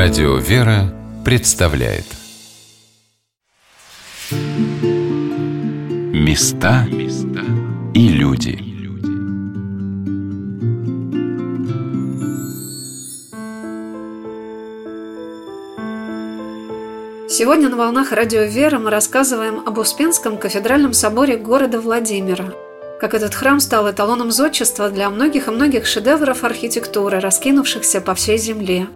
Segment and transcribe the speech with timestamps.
[0.00, 2.04] Радио «Вера» представляет
[6.12, 6.86] Места
[7.94, 8.60] и люди
[17.28, 22.54] Сегодня на волнах радио «Вера» мы рассказываем об Успенском кафедральном соборе города Владимира.
[23.00, 28.38] Как этот храм стал эталоном зодчества для многих и многих шедевров архитектуры, раскинувшихся по всей
[28.38, 28.86] земле.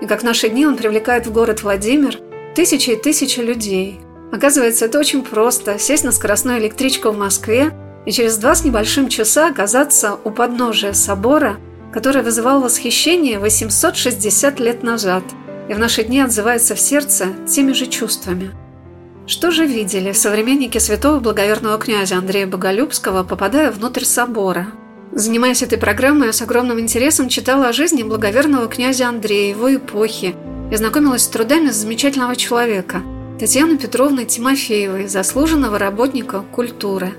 [0.00, 2.18] И как в наши дни он привлекает в город Владимир
[2.54, 4.00] тысячи и тысячи людей.
[4.32, 7.72] Оказывается, это очень просто– сесть на скоростную электричку в Москве
[8.06, 11.58] и через два с небольшим часа оказаться у подножия собора,
[11.92, 15.24] который вызывал восхищение 860 лет назад–
[15.70, 18.50] и в наши дни отзывается в сердце теми же чувствами.
[19.28, 24.66] Что же видели современники святого благоверного князя Андрея Боголюбского, попадая внутрь собора?
[25.12, 30.34] Занимаясь этой программой, я с огромным интересом читала о жизни благоверного князя Андрея, его эпохи,
[30.70, 33.02] и знакомилась с трудами замечательного человека–
[33.40, 37.14] Татьяны Петровны Тимофеевой, заслуженного работника культуры.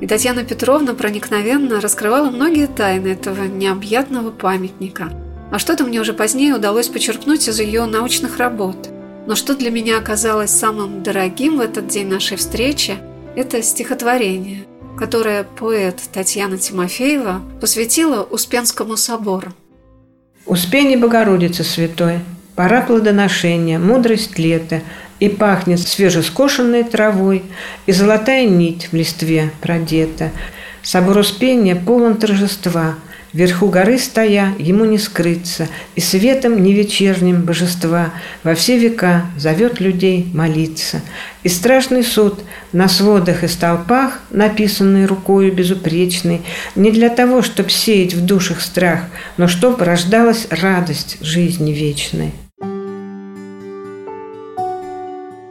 [0.00, 5.10] И Татьяна Петровна проникновенно раскрывала многие тайны этого необъятного памятника–
[5.52, 8.88] а что-то мне уже позднее удалось почерпнуть из ее научных работ.
[9.26, 12.96] Но что для меня оказалось самым дорогим в этот день нашей встречи,
[13.36, 14.64] это стихотворение,
[14.98, 19.52] которое поэт Татьяна Тимофеева посвятила Успенскому собору.
[20.46, 22.20] «Успение Богородицы Святой,
[22.56, 24.82] пора плодоношения, мудрость лета,
[25.20, 27.44] и пахнет свежескошенной травой,
[27.86, 30.30] и золотая нить в листве продета.
[30.82, 32.96] Собор Успения полон торжества–
[33.32, 38.12] Вверху горы стоя, ему не скрыться, И светом не вечерним божества
[38.44, 41.00] Во все века зовет людей молиться.
[41.42, 42.40] И страшный суд
[42.72, 46.42] на сводах и столпах, Написанный рукою безупречной,
[46.74, 49.00] Не для того, чтоб сеять в душах страх,
[49.38, 52.32] Но чтоб рождалась радость жизни вечной.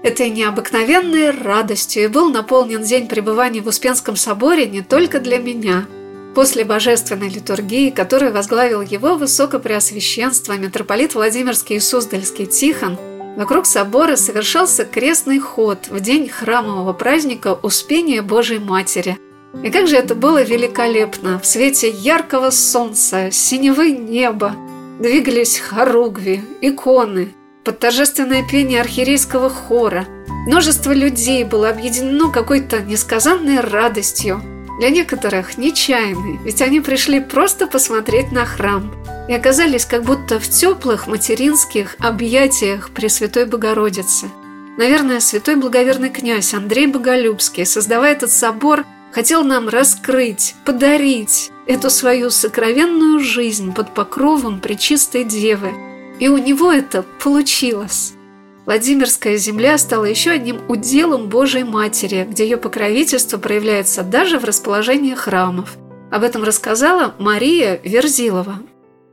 [0.03, 5.85] Этой необыкновенной радостью и был наполнен день пребывания в Успенском соборе не только для меня–
[6.33, 12.97] После божественной литургии, которую возглавил его высокопреосвященство митрополит Владимирский и Суздальский Тихон,
[13.35, 19.17] вокруг собора совершался крестный ход в день храмового праздника Успения Божией Матери.
[19.61, 21.37] И как же это было великолепно!
[21.37, 24.55] В свете яркого солнца, синевы неба
[24.99, 27.33] двигались хоругви, иконы,
[27.65, 30.05] под торжественное пение архиерейского хора.
[30.47, 34.41] Множество людей было объединено какой-то несказанной радостью–
[34.79, 38.91] для некоторых нечаянный, ведь они пришли просто посмотреть на храм
[39.27, 44.29] и оказались как будто в теплых материнских объятиях Пресвятой Богородицы.
[44.77, 52.29] Наверное, святой благоверный князь Андрей Боголюбский, создавая этот собор, хотел нам раскрыть, подарить эту свою
[52.29, 55.71] сокровенную жизнь под покровом Пречистой Девы.
[56.19, 58.13] И у него это получилось.
[58.65, 65.15] Владимирская земля стала еще одним уделом Божией Матери, где ее покровительство проявляется даже в расположении
[65.15, 65.77] храмов.
[66.11, 68.59] Об этом рассказала Мария Верзилова.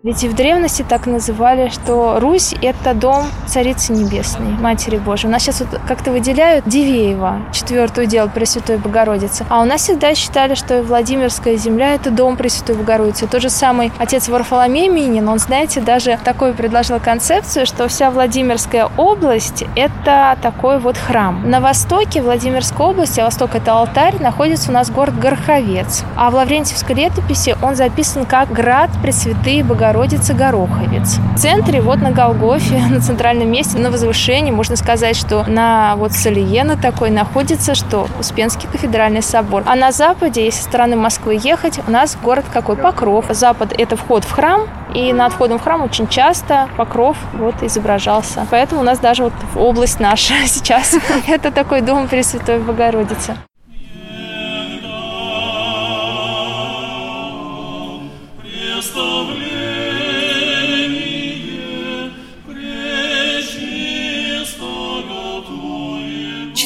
[0.05, 5.29] Ведь и в древности так называли, что Русь– это дом Царицы Небесной, Матери Божией.
[5.29, 9.45] У нас сейчас вот как-то выделяют Дивеева, четвертую дело Пресвятой Богородицы.
[9.49, 13.27] А у нас всегда считали, что Владимирская земля– это дом Пресвятой Богородицы.
[13.27, 18.89] Тот же самый отец Варфоломей Минин, он, знаете, даже такой предложил концепцию, что вся Владимирская
[18.97, 21.51] область– это такой вот храм.
[21.51, 26.05] На востоке Владимирской области, а восток– это алтарь, находится у нас город Горховец.
[26.15, 31.17] А в Лаврентьевской летописи он записан как «Град Пресвятые Богородицы Богородицы Гороховец.
[31.35, 36.13] В центре, вот на Голгофе, на центральном месте, на возвышении, можно сказать, что на вот
[36.13, 39.63] Салиена такой находится, что Успенский кафедральный собор.
[39.65, 42.77] А на западе, если со стороны Москвы ехать, у нас город какой?
[42.77, 43.25] Покров.
[43.31, 48.47] Запад– это вход в храм, и над входом в храм очень часто покров вот изображался.
[48.51, 50.97] Поэтому у нас даже вот область наша сейчас–
[51.27, 53.39] это такой дом Пресвятой Богородицы.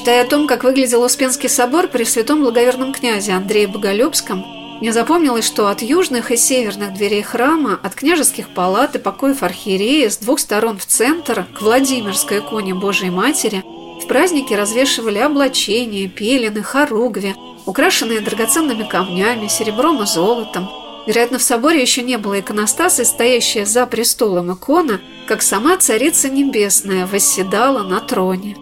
[0.03, 4.45] Читая о том, как выглядел Успенский собор при святом благоверном князе Андрее Боголюбском,
[4.81, 10.11] мне запомнилось, что от южных и северных дверей храма, от княжеских палат и покоев архиерея
[10.11, 13.63] с двух сторон в центр, к Владимирской иконе Божией Матери,
[14.03, 20.69] в праздники развешивали облачения, пелены, хоругви, украшенные драгоценными камнями, серебром и золотом.
[21.07, 27.07] Вероятно, в соборе еще не было иконостаса, стоящая за престолом икона, как сама Царица Небесная
[27.07, 28.57] восседала на троне.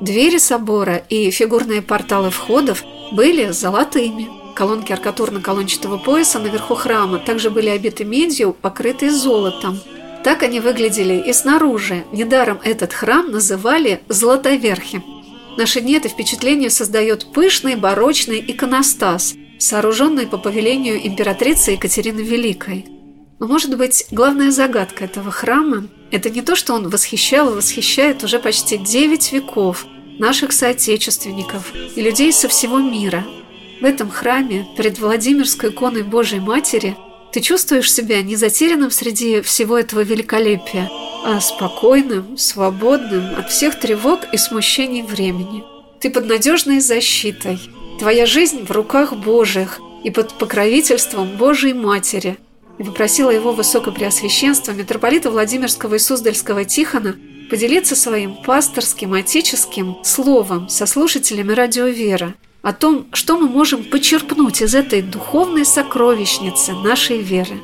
[0.00, 4.28] Двери собора и фигурные порталы входов были золотыми.
[4.54, 9.78] Колонки аркатурно-колончатого пояса наверху храма также были обиты медью, покрытые золотом.
[10.22, 12.04] Так они выглядели и снаружи.
[12.12, 15.02] Недаром этот храм называли «Златоверхи».
[15.54, 22.86] В наши дни это впечатление создает пышный барочный иконостас, сооруженный по повелению императрицы Екатерины Великой.
[23.38, 28.22] Но, может быть, главная загадка этого храма– это не то, что он восхищал и восхищает
[28.24, 29.86] уже почти девять веков
[30.18, 33.24] наших соотечественников и людей со всего мира.
[33.80, 36.96] В этом храме, перед Владимирской иконой Божьей Матери,
[37.32, 40.88] ты чувствуешь себя не затерянным среди всего этого великолепия,
[41.24, 45.62] а спокойным, свободным от всех тревог и смущений времени.
[46.00, 47.58] Ты под надежной защитой.
[47.98, 52.38] Твоя жизнь в руках Божьих и под покровительством Божьей Матери.
[52.78, 57.16] И попросила его высокопреосвященство митрополита Владимирского и Суздальского Тихона
[57.50, 64.60] поделиться своим пасторским, отеческим словом со слушателями радио «Вера», о том, что мы можем почерпнуть
[64.60, 67.60] из этой духовной сокровищницы нашей веры.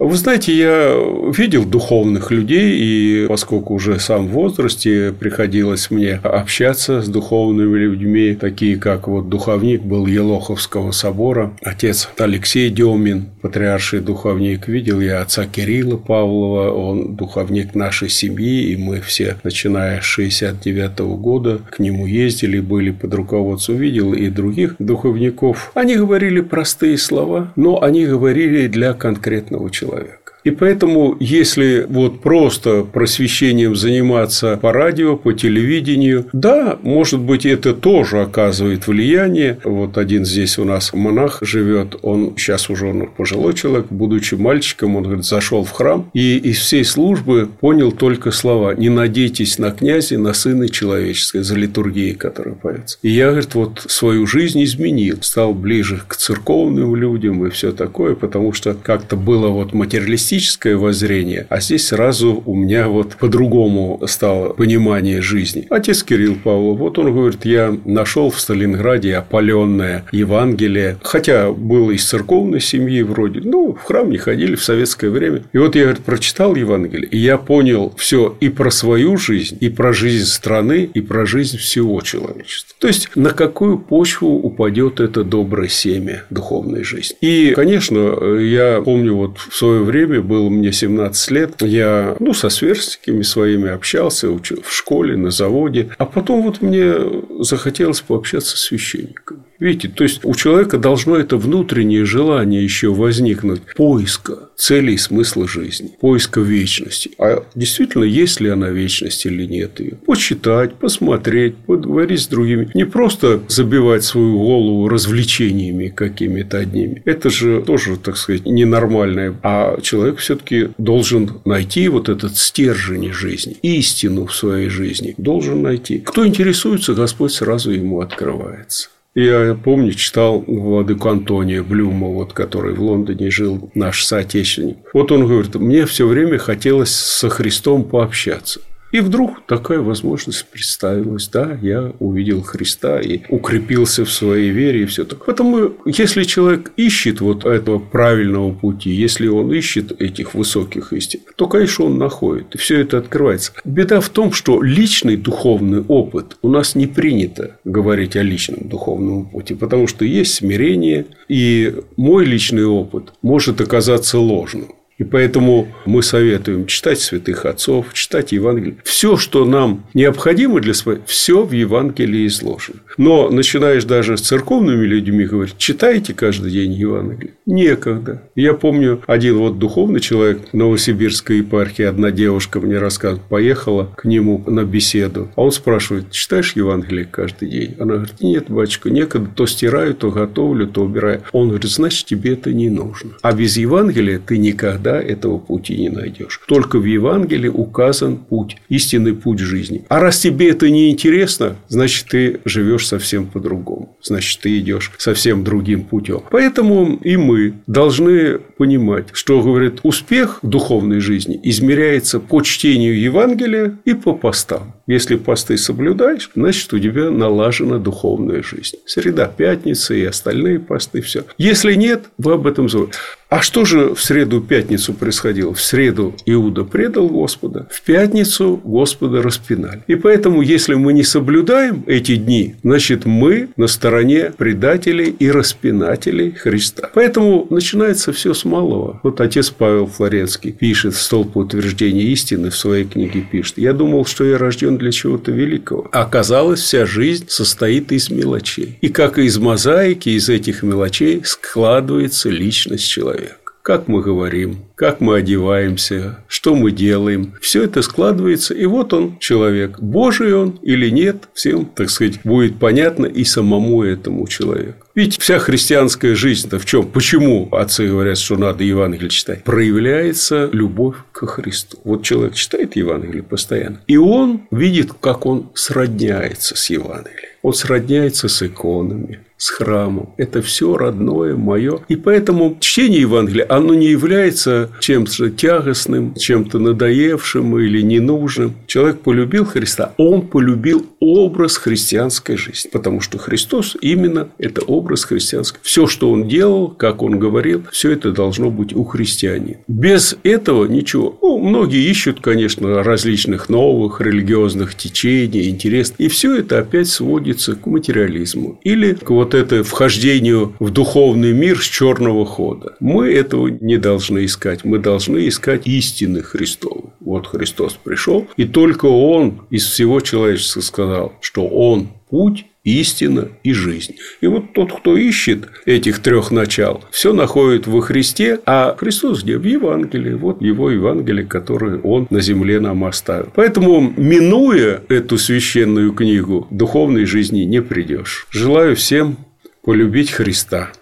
[0.00, 0.94] Вы знаете, я
[1.36, 8.34] видел духовных людей, и поскольку уже сам в возрасте приходилось мне общаться с духовными людьми,
[8.34, 15.44] такие как вот духовник был Елоховского собора, отец Алексей Демин, патриарший духовник, видел я отца
[15.44, 22.06] Кирилла Павлова, он духовник нашей семьи, и мы все, начиная с 69 года, к нему
[22.06, 25.72] ездили, были под руководством, видел и других духовников.
[25.74, 30.19] Они говорили простые слова, но они говорили для конкретного человека человека.
[30.44, 37.74] И поэтому, если вот просто просвещением заниматься по радио, по телевидению, да, может быть, это
[37.74, 39.58] тоже оказывает влияние.
[39.64, 44.96] Вот один здесь у нас монах живет, он сейчас уже он пожилой человек, будучи мальчиком,
[44.96, 49.70] он говорит, зашел в храм и из всей службы понял только слова «Не надейтесь на
[49.70, 52.98] князя, на сына человеческого», за литургией, которая поется.
[53.02, 58.14] И я, говорит, вот свою жизнь изменил, стал ближе к церковным людям и все такое,
[58.14, 64.00] потому что как-то было вот материалистическое материалистическое воззрение, а здесь сразу у меня вот по-другому
[64.06, 65.66] стало понимание жизни.
[65.70, 72.04] Отец Кирилл Павлов, вот он говорит, я нашел в Сталинграде опаленное Евангелие, хотя был из
[72.04, 75.42] церковной семьи вроде, ну, в храм не ходили в советское время.
[75.52, 79.68] И вот я, говорит, прочитал Евангелие, и я понял все и про свою жизнь, и
[79.68, 82.76] про жизнь страны, и про жизнь всего человечества.
[82.78, 87.16] То есть, на какую почву упадет это доброе семя духовной жизни.
[87.20, 92.48] И, конечно, я помню вот в свое время было мне 17 лет, я ну, со
[92.48, 95.90] сверстниками своими общался учил в школе, на заводе.
[95.98, 96.94] А потом вот мне
[97.40, 99.42] захотелось пообщаться с священниками.
[99.60, 105.46] Видите, то есть у человека должно это внутреннее желание еще возникнуть поиска целей и смысла
[105.46, 107.10] жизни, поиска вечности.
[107.18, 109.92] А действительно, есть ли она вечность или нет ее?
[110.06, 112.70] Почитать, посмотреть, поговорить с другими.
[112.74, 117.02] Не просто забивать свою голову развлечениями какими-то одними.
[117.04, 119.34] Это же тоже, так сказать, ненормальное.
[119.42, 125.14] А человек все-таки должен найти вот этот стержень жизни, истину в своей жизни.
[125.18, 125.98] Должен найти.
[125.98, 128.88] Кто интересуется, Господь сразу ему открывается.
[129.14, 134.78] Я помню, читал владыку Антония Блюма, вот, который в Лондоне жил, наш соотечественник.
[134.94, 138.60] Вот он говорит, мне все время хотелось со Христом пообщаться.
[138.92, 141.28] И вдруг такая возможность представилась.
[141.28, 145.24] Да, я увидел Христа и укрепился в своей вере и все так.
[145.24, 151.46] Поэтому, если человек ищет вот этого правильного пути, если он ищет этих высоких истин, то,
[151.46, 152.54] конечно, он находит.
[152.54, 153.52] И все это открывается.
[153.64, 159.26] Беда в том, что личный духовный опыт у нас не принято говорить о личном духовном
[159.26, 164.68] пути, потому что есть смирение, и мой личный опыт может оказаться ложным.
[165.00, 168.76] И поэтому мы советуем читать святых отцов, читать Евангелие.
[168.84, 172.80] Все, что нам необходимо для своей, все в Евангелии изложено.
[172.98, 177.32] Но начинаешь даже с церковными людьми говорить, читайте каждый день Евангелие.
[177.46, 178.24] Некогда.
[178.34, 184.44] Я помню, один вот духовный человек Новосибирской епархии, одна девушка мне рассказывает, поехала к нему
[184.46, 185.30] на беседу.
[185.34, 187.74] А он спрашивает, читаешь Евангелие каждый день?
[187.78, 189.30] Она говорит, нет, батюшка, некогда.
[189.34, 191.22] То стираю, то готовлю, то убираю.
[191.32, 193.12] Он говорит, значит, тебе это не нужно.
[193.22, 196.40] А без Евангелия ты никогда никогда этого пути не найдешь.
[196.46, 199.84] Только в Евангелии указан путь, истинный путь жизни.
[199.88, 203.96] А раз тебе это не интересно, значит, ты живешь совсем по-другому.
[204.02, 206.22] Значит, ты идешь совсем другим путем.
[206.30, 213.78] Поэтому и мы должны понимать, что, говорит, успех в духовной жизни измеряется по чтению Евангелия
[213.84, 214.74] и по постам.
[214.90, 218.78] Если посты соблюдаешь, значит, у тебя налажена духовная жизнь.
[218.86, 221.22] Среда, пятница и остальные посты, все.
[221.38, 222.98] Если нет, вы об этом забудете.
[223.30, 225.54] А что же в среду, пятницу происходило?
[225.54, 229.84] В среду Иуда предал Господа, в пятницу Господа распинали.
[229.86, 236.32] И поэтому, если мы не соблюдаем эти дни, значит, мы на стороне предателей и распинателей
[236.32, 236.90] Христа.
[236.92, 238.98] Поэтому начинается все с малого.
[239.04, 243.58] Вот отец Павел Флоренский пишет столб утверждения истины в своей книге пишет.
[243.58, 245.88] Я думал, что я рожден для чего-то великого.
[245.92, 248.78] А оказалось, вся жизнь состоит из мелочей.
[248.80, 255.16] И как из мозаики, из этих мелочей складывается личность человека как мы говорим, как мы
[255.16, 257.34] одеваемся, что мы делаем.
[257.40, 259.78] Все это складывается, и вот он человек.
[259.78, 264.86] Божий он или нет, всем, так сказать, будет понятно и самому этому человеку.
[264.94, 266.88] Ведь вся христианская жизнь-то в чем?
[266.88, 269.44] Почему отцы говорят, что надо Евангелие читать?
[269.44, 271.78] Проявляется любовь к Христу.
[271.84, 277.30] Вот человек читает Евангелие постоянно, и он видит, как он сродняется с Евангелием.
[277.42, 280.10] Он сродняется с иконами, с храмом.
[280.18, 281.80] Это все родное, мое.
[281.88, 288.54] И поэтому чтение Евангелия, оно не является чем-то тягостным, чем-то надоевшим или ненужным.
[288.66, 292.68] Человек полюбил Христа, он полюбил образ христианской жизни.
[292.70, 295.58] Потому что Христос именно это образ христианской.
[295.62, 299.60] Все, что он делал, как он говорил, все это должно быть у христиане.
[299.66, 301.18] Без этого ничего.
[301.22, 305.94] Ну, многие ищут, конечно, различных новых религиозных течений, интересов.
[305.96, 308.60] И все это опять сводится к материализму.
[308.64, 312.74] Или к вот вот это вхождению в духовный мир с черного хода.
[312.80, 314.64] Мы этого не должны искать.
[314.64, 316.90] Мы должны искать истины Христовы.
[316.98, 323.52] Вот Христос пришел, и только Он из всего человечества сказал, что Он путь, истина и
[323.52, 323.96] жизнь.
[324.20, 329.38] И вот тот, кто ищет этих трех начал, все находит во Христе, а Христос где?
[329.38, 330.14] В Евангелии.
[330.14, 333.30] Вот его Евангелие, которое он на земле нам оставил.
[333.34, 338.26] Поэтому, минуя эту священную книгу, духовной жизни не придешь.
[338.30, 339.16] Желаю всем
[339.62, 340.72] полюбить Христа.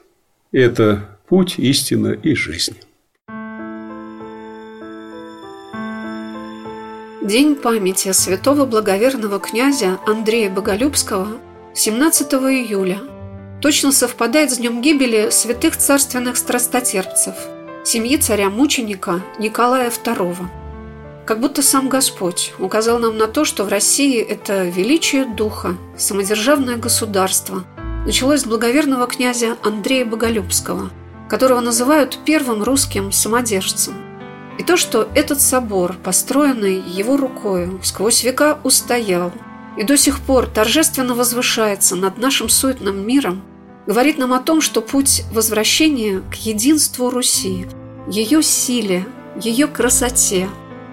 [0.52, 2.76] Это путь, истина и жизнь.
[7.22, 11.28] День памяти святого благоверного князя Андрея Боголюбского
[11.78, 12.98] 17 июля
[13.62, 17.36] точно совпадает с днем гибели святых царственных страстотерпцев,
[17.84, 20.34] семьи царя-мученика Николая II.
[21.24, 26.78] Как будто сам Господь указал нам на то, что в России это величие духа, самодержавное
[26.78, 27.62] государство–
[28.04, 30.90] началось с благоверного князя Андрея Боголюбского,
[31.28, 33.94] которого называют первым русским самодержцем.
[34.58, 39.30] И то, что этот собор, построенный его рукою, сквозь века устоял
[39.78, 43.42] и до сих пор торжественно возвышается над нашим суетным миром,
[43.86, 47.66] говорит нам о том, что путь возвращения к единству Руси,
[48.08, 49.06] ее силе,
[49.40, 50.48] ее красоте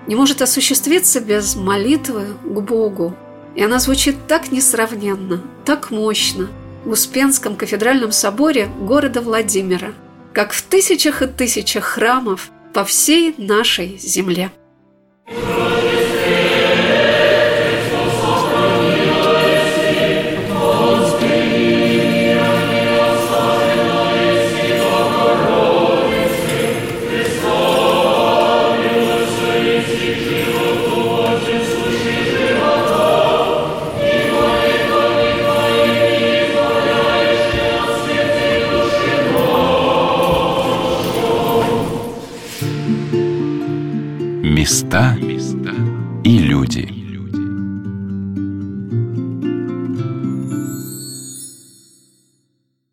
[0.07, 3.15] не может осуществиться без молитвы к Богу.
[3.55, 6.47] И она звучит так несравненно, так мощно–
[6.85, 9.93] в Успенском кафедральном соборе города Владимира,
[10.33, 14.51] как в тысячах и тысячах храмов по всей нашей земле.